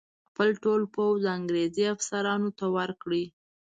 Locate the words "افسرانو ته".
1.95-2.65